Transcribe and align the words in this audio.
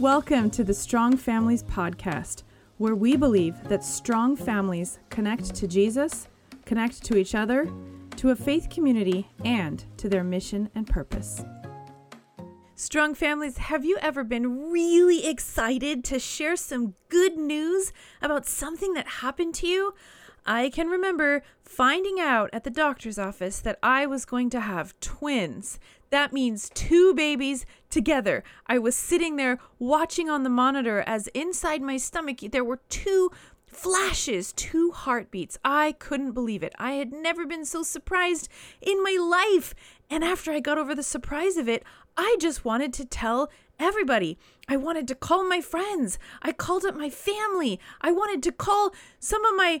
Welcome 0.00 0.50
to 0.50 0.64
the 0.64 0.74
Strong 0.74 1.18
Families 1.18 1.62
Podcast, 1.62 2.42
where 2.78 2.96
we 2.96 3.16
believe 3.16 3.62
that 3.68 3.84
strong 3.84 4.34
families 4.34 4.98
connect 5.08 5.54
to 5.54 5.68
Jesus, 5.68 6.26
connect 6.64 7.04
to 7.04 7.16
each 7.16 7.36
other, 7.36 7.72
to 8.16 8.30
a 8.30 8.36
faith 8.36 8.68
community, 8.70 9.30
and 9.44 9.84
to 9.98 10.08
their 10.08 10.24
mission 10.24 10.68
and 10.74 10.84
purpose. 10.88 11.44
Strong 12.74 13.14
families, 13.14 13.58
have 13.58 13.84
you 13.84 13.96
ever 14.02 14.24
been 14.24 14.68
really 14.72 15.28
excited 15.28 16.02
to 16.06 16.18
share 16.18 16.56
some 16.56 16.94
good 17.08 17.36
news 17.36 17.92
about 18.20 18.46
something 18.46 18.94
that 18.94 19.06
happened 19.06 19.54
to 19.54 19.68
you? 19.68 19.94
I 20.44 20.70
can 20.70 20.88
remember 20.88 21.44
finding 21.62 22.18
out 22.18 22.50
at 22.52 22.64
the 22.64 22.70
doctor's 22.70 23.18
office 23.18 23.60
that 23.60 23.78
I 23.80 24.06
was 24.06 24.24
going 24.24 24.50
to 24.50 24.60
have 24.60 24.98
twins. 24.98 25.78
That 26.14 26.32
means 26.32 26.70
two 26.74 27.12
babies 27.12 27.66
together. 27.90 28.44
I 28.68 28.78
was 28.78 28.94
sitting 28.94 29.34
there 29.34 29.58
watching 29.80 30.30
on 30.30 30.44
the 30.44 30.48
monitor 30.48 31.02
as 31.08 31.26
inside 31.34 31.82
my 31.82 31.96
stomach 31.96 32.38
there 32.52 32.62
were 32.62 32.78
two 32.88 33.32
flashes, 33.66 34.52
two 34.52 34.92
heartbeats. 34.92 35.58
I 35.64 35.96
couldn't 35.98 36.30
believe 36.30 36.62
it. 36.62 36.72
I 36.78 36.92
had 36.92 37.12
never 37.12 37.46
been 37.46 37.64
so 37.64 37.82
surprised 37.82 38.48
in 38.80 39.02
my 39.02 39.16
life. 39.20 39.74
And 40.08 40.22
after 40.22 40.52
I 40.52 40.60
got 40.60 40.78
over 40.78 40.94
the 40.94 41.02
surprise 41.02 41.56
of 41.56 41.68
it, 41.68 41.82
I 42.16 42.36
just 42.38 42.64
wanted 42.64 42.92
to 42.92 43.04
tell 43.04 43.50
everybody. 43.80 44.38
I 44.68 44.76
wanted 44.76 45.08
to 45.08 45.16
call 45.16 45.42
my 45.42 45.60
friends. 45.60 46.16
I 46.42 46.52
called 46.52 46.84
up 46.84 46.94
my 46.94 47.10
family. 47.10 47.80
I 48.00 48.12
wanted 48.12 48.40
to 48.44 48.52
call 48.52 48.94
some 49.18 49.44
of 49.44 49.56
my 49.56 49.80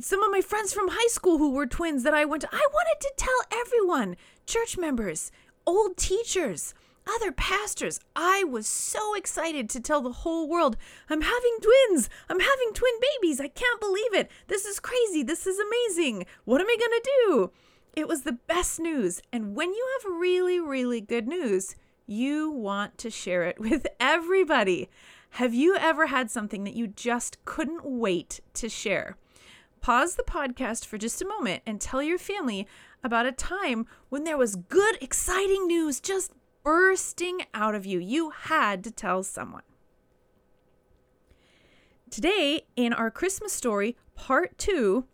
some 0.00 0.22
of 0.22 0.30
my 0.30 0.40
friends 0.40 0.72
from 0.72 0.88
high 0.88 1.08
school 1.08 1.38
who 1.38 1.52
were 1.52 1.66
twins 1.66 2.02
that 2.02 2.14
I 2.14 2.24
went 2.24 2.42
to. 2.42 2.48
I 2.52 2.66
wanted 2.72 3.00
to 3.00 3.12
tell 3.16 3.60
everyone, 3.60 4.16
church 4.44 4.76
members, 4.76 5.30
old 5.66 5.96
teachers, 5.96 6.74
other 7.06 7.32
pastors. 7.32 8.00
I 8.16 8.44
was 8.44 8.66
so 8.66 9.14
excited 9.14 9.68
to 9.70 9.80
tell 9.80 10.00
the 10.00 10.12
whole 10.12 10.48
world, 10.48 10.76
I'm 11.10 11.22
having 11.22 11.58
twins. 11.60 12.08
I'm 12.28 12.40
having 12.40 12.72
twin 12.72 12.94
babies. 13.00 13.40
I 13.40 13.48
can't 13.48 13.80
believe 13.80 14.14
it. 14.14 14.30
This 14.48 14.64
is 14.64 14.80
crazy. 14.80 15.22
This 15.22 15.46
is 15.46 15.58
amazing. 15.58 16.26
What 16.44 16.60
am 16.60 16.66
I 16.66 16.76
going 16.78 17.00
to 17.00 17.10
do? 17.26 17.50
It 17.94 18.08
was 18.08 18.22
the 18.22 18.32
best 18.32 18.80
news. 18.80 19.22
And 19.32 19.54
when 19.54 19.72
you 19.72 19.86
have 19.98 20.12
really, 20.12 20.58
really 20.58 21.00
good 21.00 21.28
news, 21.28 21.76
you 22.06 22.50
want 22.50 22.98
to 22.98 23.10
share 23.10 23.44
it 23.44 23.60
with 23.60 23.86
everybody. 24.00 24.88
Have 25.30 25.54
you 25.54 25.76
ever 25.76 26.06
had 26.06 26.30
something 26.30 26.64
that 26.64 26.74
you 26.74 26.86
just 26.86 27.44
couldn't 27.44 27.84
wait 27.84 28.40
to 28.54 28.68
share? 28.68 29.16
Pause 29.80 30.14
the 30.14 30.22
podcast 30.22 30.86
for 30.86 30.96
just 30.96 31.20
a 31.20 31.26
moment 31.26 31.62
and 31.66 31.80
tell 31.80 32.02
your 32.02 32.18
family 32.18 32.66
about 33.04 33.26
a 33.26 33.32
time 33.32 33.86
when 34.08 34.24
there 34.24 34.38
was 34.38 34.56
good, 34.56 34.96
exciting 35.00 35.68
news 35.68 36.00
just 36.00 36.32
bursting 36.64 37.42
out 37.52 37.74
of 37.74 37.86
you. 37.86 38.00
You 38.00 38.30
had 38.30 38.82
to 38.84 38.90
tell 38.90 39.22
someone. 39.22 39.62
Today, 42.10 42.62
in 42.74 42.92
our 42.92 43.10
Christmas 43.10 43.52
story, 43.52 43.96
part 44.14 44.56
two, 44.56 45.04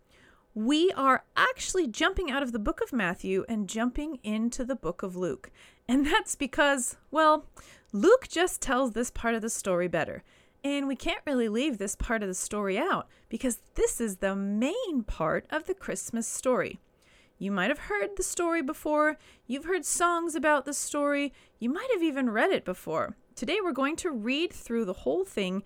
we 0.53 0.91
are 0.93 1.23
actually 1.35 1.87
jumping 1.87 2.31
out 2.31 2.43
of 2.43 2.51
the 2.51 2.59
book 2.59 2.81
of 2.81 2.93
Matthew 2.93 3.43
and 3.49 3.67
jumping 3.67 4.19
into 4.23 4.63
the 4.63 4.75
book 4.75 5.03
of 5.03 5.15
Luke. 5.15 5.51
And 5.87 6.05
that's 6.05 6.35
because, 6.35 6.95
well, 7.09 7.45
Luke 7.91 8.27
just 8.29 8.61
tells 8.61 8.91
this 8.91 9.11
part 9.11 9.35
of 9.35 9.41
the 9.41 9.49
story 9.49 9.87
better. 9.87 10.23
And 10.63 10.87
we 10.87 10.95
can't 10.95 11.23
really 11.25 11.49
leave 11.49 11.77
this 11.77 11.95
part 11.95 12.21
of 12.21 12.29
the 12.29 12.35
story 12.35 12.77
out 12.77 13.07
because 13.29 13.59
this 13.75 13.99
is 13.99 14.17
the 14.17 14.35
main 14.35 15.03
part 15.05 15.45
of 15.49 15.65
the 15.65 15.73
Christmas 15.73 16.27
story. 16.27 16.79
You 17.41 17.51
might 17.51 17.71
have 17.71 17.79
heard 17.79 18.17
the 18.17 18.21
story 18.21 18.61
before, 18.61 19.17
you've 19.47 19.65
heard 19.65 19.83
songs 19.83 20.35
about 20.35 20.63
the 20.63 20.75
story, 20.75 21.33
you 21.57 21.71
might 21.71 21.89
have 21.91 22.03
even 22.03 22.29
read 22.29 22.51
it 22.51 22.63
before. 22.63 23.17
Today 23.35 23.57
we're 23.63 23.71
going 23.71 23.95
to 23.95 24.11
read 24.11 24.53
through 24.53 24.85
the 24.85 24.93
whole 24.93 25.25
thing, 25.25 25.63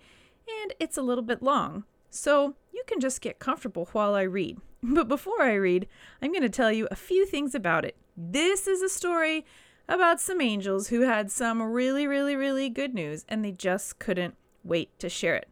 and 0.48 0.72
it's 0.80 0.96
a 0.96 1.02
little 1.02 1.22
bit 1.22 1.42
long, 1.42 1.84
so 2.08 2.54
you 2.72 2.82
can 2.86 2.98
just 2.98 3.20
get 3.20 3.40
comfortable 3.40 3.90
while 3.92 4.14
I 4.14 4.22
read. 4.22 4.56
But 4.82 5.06
before 5.06 5.42
I 5.42 5.52
read, 5.52 5.86
I'm 6.22 6.32
going 6.32 6.40
to 6.40 6.48
tell 6.48 6.72
you 6.72 6.88
a 6.90 6.96
few 6.96 7.26
things 7.26 7.54
about 7.54 7.84
it. 7.84 7.96
This 8.16 8.66
is 8.66 8.80
a 8.80 8.88
story 8.88 9.44
about 9.86 10.18
some 10.18 10.40
angels 10.40 10.88
who 10.88 11.02
had 11.02 11.30
some 11.30 11.60
really, 11.60 12.06
really, 12.06 12.36
really 12.36 12.70
good 12.70 12.94
news, 12.94 13.26
and 13.28 13.44
they 13.44 13.52
just 13.52 13.98
couldn't 13.98 14.34
wait 14.64 14.98
to 15.00 15.10
share 15.10 15.36
it. 15.36 15.50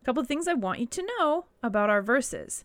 A 0.00 0.04
couple 0.06 0.22
of 0.22 0.26
things 0.26 0.48
I 0.48 0.54
want 0.54 0.80
you 0.80 0.86
to 0.86 1.06
know 1.18 1.44
about 1.62 1.90
our 1.90 2.00
verses. 2.00 2.64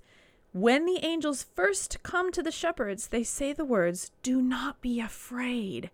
When 0.54 0.86
the 0.86 1.00
angels 1.06 1.44
first 1.56 2.04
come 2.04 2.30
to 2.34 2.44
the 2.44 2.52
shepherds, 2.52 3.08
they 3.08 3.24
say 3.24 3.54
the 3.54 3.64
words, 3.64 4.12
Do 4.22 4.42
not 4.42 4.82
be 4.82 5.00
afraid. 5.00 5.90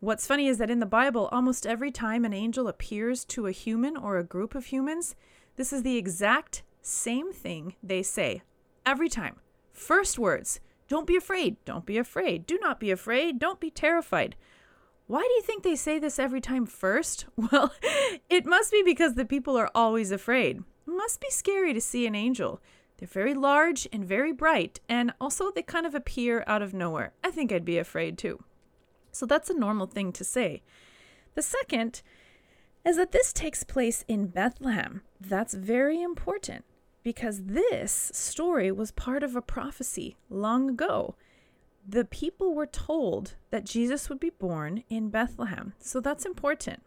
What's 0.00 0.26
funny 0.26 0.48
is 0.48 0.58
that 0.58 0.72
in 0.72 0.80
the 0.80 0.86
Bible, 0.86 1.28
almost 1.30 1.64
every 1.64 1.92
time 1.92 2.24
an 2.24 2.32
angel 2.32 2.66
appears 2.66 3.24
to 3.26 3.46
a 3.46 3.52
human 3.52 3.96
or 3.96 4.18
a 4.18 4.24
group 4.24 4.56
of 4.56 4.66
humans, 4.66 5.14
this 5.54 5.72
is 5.72 5.84
the 5.84 5.96
exact 5.96 6.64
same 6.80 7.32
thing 7.32 7.76
they 7.80 8.02
say. 8.02 8.42
Every 8.84 9.08
time. 9.08 9.36
First 9.72 10.18
words 10.18 10.58
Don't 10.88 11.06
be 11.06 11.14
afraid. 11.14 11.56
Don't 11.64 11.86
be 11.86 11.96
afraid. 11.96 12.44
Do 12.44 12.58
not 12.58 12.80
be 12.80 12.90
afraid. 12.90 13.38
Don't 13.38 13.60
be 13.60 13.70
terrified. 13.70 14.34
Why 15.06 15.20
do 15.20 15.32
you 15.34 15.42
think 15.42 15.62
they 15.62 15.76
say 15.76 16.00
this 16.00 16.18
every 16.18 16.40
time 16.40 16.66
first? 16.66 17.26
Well, 17.36 17.72
it 18.28 18.46
must 18.46 18.72
be 18.72 18.82
because 18.82 19.14
the 19.14 19.24
people 19.24 19.56
are 19.56 19.70
always 19.76 20.10
afraid. 20.10 20.56
It 20.58 20.90
must 20.90 21.20
be 21.20 21.30
scary 21.30 21.72
to 21.72 21.80
see 21.80 22.04
an 22.08 22.16
angel. 22.16 22.60
They're 23.02 23.08
very 23.08 23.34
large 23.34 23.88
and 23.92 24.04
very 24.04 24.30
bright, 24.30 24.78
and 24.88 25.12
also 25.20 25.50
they 25.50 25.62
kind 25.62 25.86
of 25.86 25.94
appear 25.96 26.44
out 26.46 26.62
of 26.62 26.72
nowhere. 26.72 27.12
I 27.24 27.32
think 27.32 27.50
I'd 27.50 27.64
be 27.64 27.76
afraid 27.76 28.16
too. 28.16 28.44
So 29.10 29.26
that's 29.26 29.50
a 29.50 29.58
normal 29.58 29.88
thing 29.88 30.12
to 30.12 30.22
say. 30.22 30.62
The 31.34 31.42
second 31.42 32.02
is 32.86 32.96
that 32.98 33.10
this 33.10 33.32
takes 33.32 33.64
place 33.64 34.04
in 34.06 34.28
Bethlehem. 34.28 35.02
That's 35.20 35.52
very 35.52 36.00
important 36.00 36.64
because 37.02 37.42
this 37.42 38.12
story 38.14 38.70
was 38.70 38.92
part 38.92 39.24
of 39.24 39.34
a 39.34 39.42
prophecy 39.42 40.16
long 40.30 40.70
ago 40.70 41.16
the 41.84 42.04
people 42.04 42.54
were 42.54 42.66
told 42.66 43.34
that 43.50 43.64
Jesus 43.64 44.08
would 44.08 44.20
be 44.20 44.30
born 44.30 44.84
in 44.88 45.08
Bethlehem. 45.08 45.72
So 45.80 45.98
that's 45.98 46.24
important. 46.24 46.84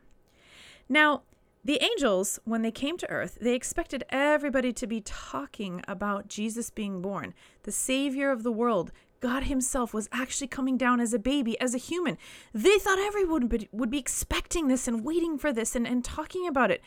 Now, 0.87 1.23
the 1.65 1.81
angels, 1.83 2.39
when 2.45 2.61
they 2.61 2.69
came 2.69 2.95
to 2.99 3.09
earth, 3.09 3.39
they 3.41 3.55
expected 3.55 4.03
everybody 4.09 4.71
to 4.73 4.85
be 4.85 5.01
talking 5.01 5.81
about 5.87 6.27
Jesus 6.27 6.69
being 6.69 7.01
born, 7.01 7.33
the 7.63 7.71
Savior 7.71 8.29
of 8.29 8.43
the 8.43 8.51
world. 8.51 8.91
God 9.19 9.45
Himself 9.45 9.91
was 9.91 10.07
actually 10.11 10.45
coming 10.45 10.77
down 10.77 10.99
as 10.99 11.11
a 11.11 11.17
baby, 11.17 11.59
as 11.59 11.73
a 11.73 11.79
human. 11.79 12.19
They 12.53 12.77
thought 12.77 12.99
everyone 12.99 13.49
would 13.71 13.89
be 13.89 13.97
expecting 13.97 14.67
this 14.67 14.87
and 14.87 15.03
waiting 15.03 15.39
for 15.39 15.51
this 15.51 15.75
and, 15.75 15.87
and 15.87 16.05
talking 16.05 16.47
about 16.47 16.69
it. 16.69 16.83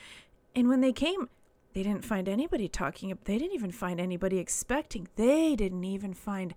And 0.54 0.68
when 0.68 0.80
they 0.80 0.92
came, 0.92 1.28
they 1.72 1.82
didn't 1.82 2.04
find 2.04 2.28
anybody 2.28 2.68
talking. 2.68 3.18
They 3.24 3.36
didn't 3.36 3.54
even 3.54 3.72
find 3.72 4.00
anybody 4.00 4.38
expecting. 4.38 5.08
They 5.16 5.56
didn't 5.56 5.82
even 5.82 6.14
find 6.14 6.54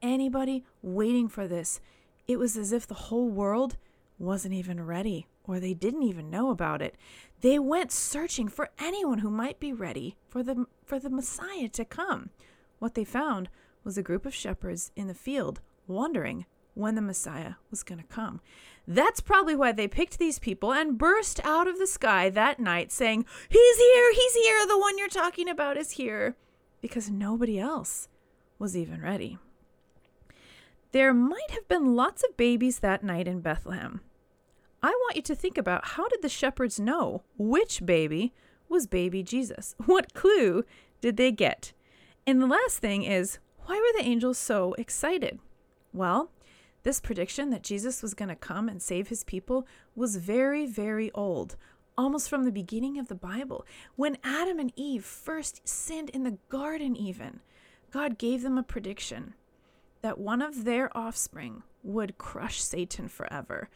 anybody 0.00 0.64
waiting 0.80 1.26
for 1.28 1.48
this. 1.48 1.80
It 2.28 2.38
was 2.38 2.56
as 2.56 2.72
if 2.72 2.86
the 2.86 2.94
whole 2.94 3.28
world 3.28 3.76
wasn't 4.16 4.54
even 4.54 4.86
ready 4.86 5.26
or 5.46 5.60
they 5.60 5.74
didn't 5.74 6.02
even 6.02 6.30
know 6.30 6.50
about 6.50 6.82
it. 6.82 6.96
They 7.40 7.58
went 7.58 7.92
searching 7.92 8.48
for 8.48 8.70
anyone 8.78 9.18
who 9.18 9.30
might 9.30 9.60
be 9.60 9.72
ready 9.72 10.16
for 10.28 10.42
the 10.42 10.66
for 10.84 10.98
the 10.98 11.10
Messiah 11.10 11.68
to 11.68 11.84
come. 11.84 12.30
What 12.78 12.94
they 12.94 13.04
found 13.04 13.48
was 13.84 13.98
a 13.98 14.02
group 14.02 14.26
of 14.26 14.34
shepherds 14.34 14.90
in 14.96 15.06
the 15.06 15.14
field 15.14 15.60
wondering 15.86 16.46
when 16.74 16.94
the 16.94 17.02
Messiah 17.02 17.54
was 17.70 17.82
going 17.82 18.00
to 18.00 18.06
come. 18.06 18.40
That's 18.86 19.20
probably 19.20 19.54
why 19.54 19.72
they 19.72 19.88
picked 19.88 20.18
these 20.18 20.38
people 20.38 20.72
and 20.72 20.98
burst 20.98 21.44
out 21.44 21.68
of 21.68 21.78
the 21.78 21.86
sky 21.86 22.28
that 22.30 22.58
night 22.58 22.92
saying, 22.92 23.24
He's 23.48 23.76
here, 23.76 24.12
he's 24.12 24.34
here, 24.34 24.66
the 24.66 24.78
one 24.78 24.98
you're 24.98 25.08
talking 25.08 25.48
about 25.48 25.76
is 25.76 25.92
here. 25.92 26.36
Because 26.80 27.10
nobody 27.10 27.58
else 27.58 28.08
was 28.58 28.76
even 28.76 29.00
ready. 29.00 29.38
There 30.92 31.14
might 31.14 31.50
have 31.50 31.66
been 31.66 31.96
lots 31.96 32.22
of 32.22 32.36
babies 32.36 32.80
that 32.80 33.02
night 33.02 33.26
in 33.26 33.40
Bethlehem. 33.40 34.00
I 34.84 34.90
want 34.90 35.16
you 35.16 35.22
to 35.22 35.34
think 35.34 35.56
about 35.56 35.86
how 35.86 36.08
did 36.08 36.20
the 36.20 36.28
shepherds 36.28 36.78
know 36.78 37.22
which 37.38 37.86
baby 37.86 38.34
was 38.68 38.86
baby 38.86 39.22
Jesus? 39.22 39.74
What 39.86 40.12
clue 40.12 40.62
did 41.00 41.16
they 41.16 41.32
get? 41.32 41.72
And 42.26 42.38
the 42.38 42.46
last 42.46 42.80
thing 42.80 43.02
is, 43.02 43.38
why 43.64 43.76
were 43.76 43.98
the 43.98 44.06
angels 44.06 44.36
so 44.36 44.74
excited? 44.74 45.38
Well, 45.94 46.30
this 46.82 47.00
prediction 47.00 47.48
that 47.48 47.62
Jesus 47.62 48.02
was 48.02 48.12
going 48.12 48.28
to 48.28 48.36
come 48.36 48.68
and 48.68 48.82
save 48.82 49.08
his 49.08 49.24
people 49.24 49.66
was 49.96 50.16
very, 50.16 50.66
very 50.66 51.10
old, 51.12 51.56
almost 51.96 52.28
from 52.28 52.44
the 52.44 52.52
beginning 52.52 52.98
of 52.98 53.08
the 53.08 53.14
Bible. 53.14 53.64
When 53.96 54.18
Adam 54.22 54.58
and 54.58 54.70
Eve 54.76 55.02
first 55.02 55.66
sinned 55.66 56.10
in 56.10 56.24
the 56.24 56.36
garden, 56.50 56.94
even, 56.94 57.40
God 57.90 58.18
gave 58.18 58.42
them 58.42 58.58
a 58.58 58.62
prediction 58.62 59.32
that 60.02 60.18
one 60.18 60.42
of 60.42 60.64
their 60.66 60.94
offspring 60.94 61.62
would 61.82 62.18
crush 62.18 62.62
Satan 62.62 63.08
forever. 63.08 63.70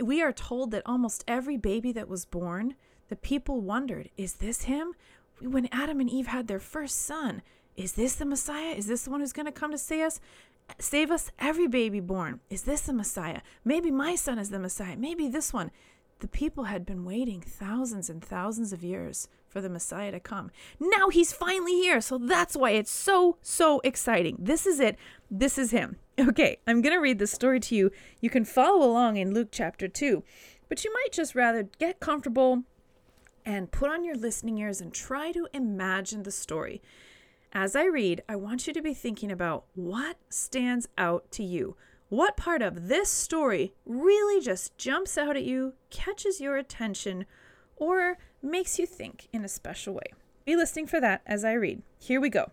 We 0.00 0.22
are 0.22 0.32
told 0.32 0.70
that 0.72 0.82
almost 0.86 1.24
every 1.28 1.56
baby 1.56 1.92
that 1.92 2.08
was 2.08 2.24
born, 2.24 2.74
the 3.08 3.16
people 3.16 3.60
wondered, 3.60 4.10
is 4.16 4.34
this 4.34 4.62
him? 4.62 4.94
When 5.40 5.68
Adam 5.72 6.00
and 6.00 6.10
Eve 6.10 6.28
had 6.28 6.46
their 6.46 6.60
first 6.60 7.02
son, 7.02 7.42
is 7.76 7.92
this 7.92 8.14
the 8.14 8.24
Messiah? 8.24 8.74
Is 8.74 8.86
this 8.86 9.02
the 9.02 9.10
one 9.10 9.20
who's 9.20 9.32
going 9.32 9.46
to 9.46 9.52
come 9.52 9.72
to 9.72 9.78
save 9.78 10.06
us? 10.06 10.20
Save 10.78 11.10
us, 11.10 11.30
every 11.38 11.66
baby 11.66 12.00
born. 12.00 12.40
Is 12.48 12.62
this 12.62 12.82
the 12.82 12.92
Messiah? 12.92 13.40
Maybe 13.64 13.90
my 13.90 14.14
son 14.14 14.38
is 14.38 14.50
the 14.50 14.58
Messiah. 14.58 14.96
Maybe 14.96 15.28
this 15.28 15.52
one. 15.52 15.70
The 16.20 16.28
people 16.28 16.64
had 16.64 16.86
been 16.86 17.04
waiting 17.04 17.40
thousands 17.42 18.08
and 18.08 18.24
thousands 18.24 18.72
of 18.72 18.82
years 18.82 19.28
for 19.48 19.60
the 19.60 19.68
Messiah 19.68 20.12
to 20.12 20.20
come. 20.20 20.50
Now 20.80 21.08
he's 21.10 21.32
finally 21.32 21.74
here. 21.74 22.00
So 22.00 22.18
that's 22.18 22.56
why 22.56 22.70
it's 22.70 22.90
so, 22.90 23.36
so 23.42 23.80
exciting. 23.84 24.36
This 24.38 24.66
is 24.66 24.80
it. 24.80 24.96
This 25.30 25.58
is 25.58 25.70
him. 25.70 25.96
Okay, 26.16 26.58
I'm 26.64 26.80
going 26.80 26.94
to 26.94 27.00
read 27.00 27.18
this 27.18 27.32
story 27.32 27.58
to 27.58 27.74
you. 27.74 27.90
You 28.20 28.30
can 28.30 28.44
follow 28.44 28.88
along 28.88 29.16
in 29.16 29.34
Luke 29.34 29.48
chapter 29.50 29.88
2, 29.88 30.22
but 30.68 30.84
you 30.84 30.92
might 30.92 31.12
just 31.12 31.34
rather 31.34 31.64
get 31.80 31.98
comfortable 31.98 32.62
and 33.44 33.72
put 33.72 33.90
on 33.90 34.04
your 34.04 34.14
listening 34.14 34.58
ears 34.58 34.80
and 34.80 34.94
try 34.94 35.32
to 35.32 35.48
imagine 35.52 36.22
the 36.22 36.30
story. 36.30 36.80
As 37.52 37.74
I 37.74 37.86
read, 37.86 38.22
I 38.28 38.36
want 38.36 38.66
you 38.66 38.72
to 38.74 38.82
be 38.82 38.94
thinking 38.94 39.32
about 39.32 39.64
what 39.74 40.16
stands 40.30 40.88
out 40.96 41.30
to 41.32 41.42
you. 41.42 41.76
What 42.10 42.36
part 42.36 42.62
of 42.62 42.86
this 42.88 43.10
story 43.10 43.74
really 43.84 44.40
just 44.40 44.78
jumps 44.78 45.18
out 45.18 45.36
at 45.36 45.44
you, 45.44 45.74
catches 45.90 46.40
your 46.40 46.56
attention, 46.56 47.26
or 47.76 48.18
makes 48.40 48.78
you 48.78 48.86
think 48.86 49.26
in 49.32 49.44
a 49.44 49.48
special 49.48 49.94
way? 49.94 50.12
Be 50.44 50.54
listening 50.54 50.86
for 50.86 51.00
that 51.00 51.22
as 51.26 51.44
I 51.44 51.54
read. 51.54 51.82
Here 51.98 52.20
we 52.20 52.28
go. 52.28 52.52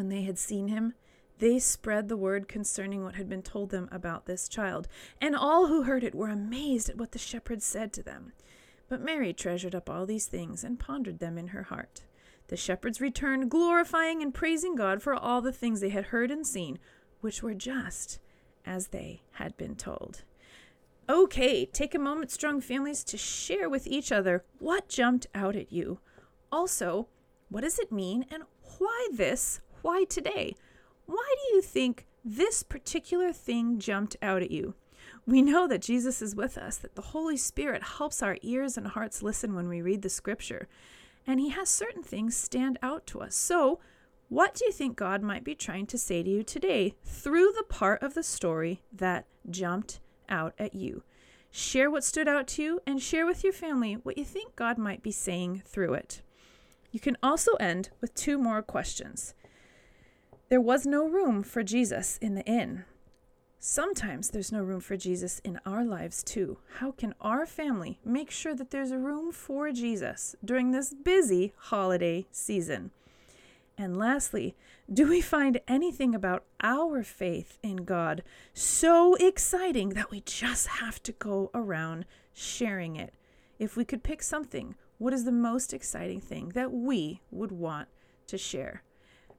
When 0.00 0.08
they 0.08 0.22
had 0.22 0.38
seen 0.38 0.68
him, 0.68 0.94
they 1.40 1.58
spread 1.58 2.08
the 2.08 2.16
word 2.16 2.48
concerning 2.48 3.04
what 3.04 3.16
had 3.16 3.28
been 3.28 3.42
told 3.42 3.68
them 3.68 3.86
about 3.92 4.24
this 4.24 4.48
child, 4.48 4.88
and 5.20 5.36
all 5.36 5.66
who 5.66 5.82
heard 5.82 6.02
it 6.02 6.14
were 6.14 6.30
amazed 6.30 6.88
at 6.88 6.96
what 6.96 7.12
the 7.12 7.18
shepherds 7.18 7.66
said 7.66 7.92
to 7.92 8.02
them. 8.02 8.32
But 8.88 9.02
Mary 9.02 9.34
treasured 9.34 9.74
up 9.74 9.90
all 9.90 10.06
these 10.06 10.24
things 10.24 10.64
and 10.64 10.80
pondered 10.80 11.18
them 11.18 11.36
in 11.36 11.48
her 11.48 11.64
heart. 11.64 12.06
The 12.48 12.56
shepherds 12.56 13.02
returned, 13.02 13.50
glorifying 13.50 14.22
and 14.22 14.32
praising 14.32 14.74
God 14.74 15.02
for 15.02 15.14
all 15.14 15.42
the 15.42 15.52
things 15.52 15.80
they 15.80 15.90
had 15.90 16.06
heard 16.06 16.30
and 16.30 16.46
seen, 16.46 16.78
which 17.20 17.42
were 17.42 17.52
just 17.52 18.20
as 18.64 18.86
they 18.86 19.20
had 19.32 19.54
been 19.58 19.76
told. 19.76 20.22
Okay, 21.10 21.66
take 21.66 21.94
a 21.94 21.98
moment, 21.98 22.30
strong 22.30 22.62
families, 22.62 23.04
to 23.04 23.18
share 23.18 23.68
with 23.68 23.86
each 23.86 24.10
other 24.10 24.44
what 24.60 24.88
jumped 24.88 25.26
out 25.34 25.56
at 25.56 25.70
you. 25.70 26.00
Also, 26.50 27.08
what 27.50 27.64
does 27.64 27.78
it 27.78 27.92
mean 27.92 28.24
and 28.30 28.44
why 28.78 29.08
this 29.12 29.60
why 29.82 30.04
today? 30.04 30.54
Why 31.06 31.34
do 31.34 31.56
you 31.56 31.62
think 31.62 32.06
this 32.24 32.62
particular 32.62 33.32
thing 33.32 33.78
jumped 33.78 34.16
out 34.22 34.42
at 34.42 34.50
you? 34.50 34.74
We 35.26 35.42
know 35.42 35.66
that 35.66 35.82
Jesus 35.82 36.22
is 36.22 36.36
with 36.36 36.58
us, 36.58 36.76
that 36.78 36.94
the 36.94 37.02
Holy 37.02 37.36
Spirit 37.36 37.82
helps 37.82 38.22
our 38.22 38.36
ears 38.42 38.76
and 38.76 38.86
hearts 38.86 39.22
listen 39.22 39.54
when 39.54 39.68
we 39.68 39.82
read 39.82 40.02
the 40.02 40.08
scripture, 40.08 40.68
and 41.26 41.40
He 41.40 41.50
has 41.50 41.68
certain 41.68 42.02
things 42.02 42.36
stand 42.36 42.78
out 42.82 43.06
to 43.08 43.20
us. 43.20 43.34
So, 43.34 43.80
what 44.28 44.54
do 44.54 44.64
you 44.64 44.72
think 44.72 44.96
God 44.96 45.22
might 45.22 45.42
be 45.42 45.56
trying 45.56 45.86
to 45.86 45.98
say 45.98 46.22
to 46.22 46.30
you 46.30 46.42
today 46.44 46.94
through 47.04 47.52
the 47.56 47.64
part 47.64 48.02
of 48.02 48.14
the 48.14 48.22
story 48.22 48.82
that 48.92 49.26
jumped 49.48 50.00
out 50.28 50.54
at 50.58 50.74
you? 50.74 51.02
Share 51.50 51.90
what 51.90 52.04
stood 52.04 52.28
out 52.28 52.46
to 52.48 52.62
you 52.62 52.80
and 52.86 53.02
share 53.02 53.26
with 53.26 53.42
your 53.42 53.52
family 53.52 53.94
what 53.94 54.16
you 54.16 54.24
think 54.24 54.54
God 54.54 54.78
might 54.78 55.02
be 55.02 55.10
saying 55.10 55.62
through 55.66 55.94
it. 55.94 56.22
You 56.92 57.00
can 57.00 57.16
also 57.22 57.54
end 57.54 57.90
with 58.00 58.14
two 58.14 58.38
more 58.38 58.62
questions. 58.62 59.34
There 60.50 60.60
was 60.60 60.84
no 60.84 61.06
room 61.06 61.44
for 61.44 61.62
Jesus 61.62 62.18
in 62.20 62.34
the 62.34 62.44
inn. 62.44 62.84
Sometimes 63.60 64.30
there's 64.30 64.50
no 64.50 64.64
room 64.64 64.80
for 64.80 64.96
Jesus 64.96 65.38
in 65.44 65.60
our 65.64 65.84
lives 65.84 66.24
too. 66.24 66.58
How 66.78 66.90
can 66.90 67.14
our 67.20 67.46
family 67.46 68.00
make 68.04 68.32
sure 68.32 68.52
that 68.56 68.72
there's 68.72 68.90
a 68.90 68.98
room 68.98 69.30
for 69.30 69.70
Jesus 69.70 70.34
during 70.44 70.72
this 70.72 70.92
busy 70.92 71.52
holiday 71.56 72.26
season? 72.32 72.90
And 73.78 73.96
lastly, 73.96 74.56
do 74.92 75.08
we 75.08 75.20
find 75.20 75.60
anything 75.68 76.16
about 76.16 76.42
our 76.60 77.04
faith 77.04 77.56
in 77.62 77.84
God 77.84 78.24
so 78.52 79.14
exciting 79.20 79.90
that 79.90 80.10
we 80.10 80.20
just 80.22 80.66
have 80.66 81.00
to 81.04 81.12
go 81.12 81.52
around 81.54 82.06
sharing 82.32 82.96
it? 82.96 83.14
If 83.60 83.76
we 83.76 83.84
could 83.84 84.02
pick 84.02 84.20
something, 84.20 84.74
what 84.98 85.12
is 85.12 85.24
the 85.24 85.30
most 85.30 85.72
exciting 85.72 86.20
thing 86.20 86.48
that 86.56 86.72
we 86.72 87.20
would 87.30 87.52
want 87.52 87.86
to 88.26 88.36
share? 88.36 88.82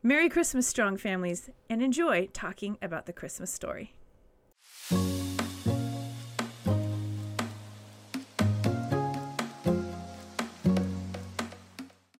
Merry 0.04 0.30
Christmas, 0.30 0.66
strong 0.66 0.98
families, 0.98 1.52
and 1.70 1.84
enjoy 1.84 2.28
talking 2.34 2.76
about 2.82 3.06
the 3.06 3.14
Christmas 3.14 3.54
story. 3.54 3.94